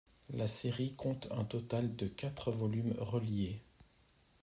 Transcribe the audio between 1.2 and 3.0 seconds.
un total de quatre volumes